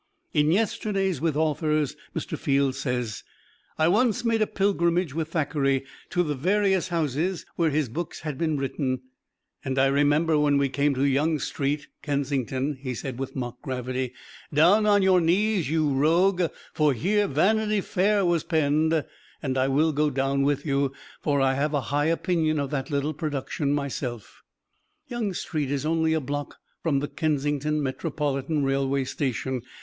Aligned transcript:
In 0.33 0.51
"Yesterdays 0.51 1.21
With 1.21 1.35
Authors," 1.35 1.95
Mr. 2.15 2.35
Fields 2.35 2.79
says: 2.79 3.23
"I 3.77 3.87
once 3.87 4.25
made 4.25 4.41
a 4.41 4.47
pilgrimage 4.47 5.13
with 5.13 5.27
Thackeray 5.29 5.85
to 6.09 6.23
the 6.23 6.33
various 6.33 6.87
houses 6.87 7.45
where 7.55 7.69
his 7.69 7.87
books 7.87 8.21
had 8.21 8.35
been 8.35 8.57
written; 8.57 9.01
and 9.63 9.77
I 9.77 9.85
remember 9.85 10.39
when 10.39 10.57
we 10.57 10.69
came 10.69 10.95
to 10.95 11.03
Young 11.03 11.37
Street, 11.37 11.85
Kensington, 12.01 12.79
he 12.81 12.95
said, 12.95 13.19
with 13.19 13.35
mock 13.35 13.61
gravity, 13.61 14.11
'Down 14.51 14.87
on 14.87 15.03
your 15.03 15.21
knees, 15.21 15.69
you 15.69 15.87
rogue, 15.93 16.49
for 16.73 16.93
here 16.95 17.27
"Vanity 17.27 17.79
Fair" 17.79 18.25
was 18.25 18.43
penned; 18.43 19.05
and 19.43 19.55
I 19.55 19.67
will 19.67 19.91
go 19.91 20.09
down 20.09 20.41
with 20.41 20.65
you, 20.65 20.93
for 21.21 21.41
I 21.41 21.53
have 21.53 21.75
a 21.75 21.81
high 21.93 22.05
opinion 22.07 22.57
of 22.59 22.71
that 22.71 22.89
little 22.89 23.13
production 23.13 23.71
myself.'" 23.71 24.41
Young 25.07 25.31
Street 25.35 25.69
is 25.69 25.85
only 25.85 26.13
a 26.15 26.19
block 26.19 26.57
from 26.81 27.01
the 27.01 27.07
Kensington 27.07 27.83
Metropolitan 27.83 28.63
Railway 28.63 29.03
Station. 29.03 29.61